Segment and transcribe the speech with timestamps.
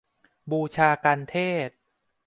[0.51, 1.35] บูชากัณฑ์เท
[1.67, 1.77] ศน์